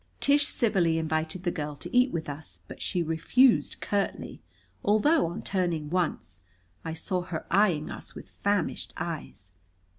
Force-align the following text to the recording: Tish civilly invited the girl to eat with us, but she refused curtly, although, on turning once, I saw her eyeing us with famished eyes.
Tish 0.19 0.47
civilly 0.47 0.97
invited 0.97 1.43
the 1.43 1.51
girl 1.51 1.75
to 1.75 1.95
eat 1.95 2.11
with 2.11 2.27
us, 2.27 2.59
but 2.67 2.81
she 2.81 3.03
refused 3.03 3.79
curtly, 3.81 4.41
although, 4.83 5.27
on 5.27 5.43
turning 5.43 5.91
once, 5.91 6.41
I 6.83 6.93
saw 6.93 7.21
her 7.21 7.45
eyeing 7.51 7.91
us 7.91 8.15
with 8.15 8.27
famished 8.27 8.93
eyes. 8.97 9.51